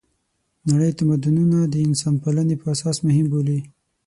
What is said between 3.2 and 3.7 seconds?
بولي.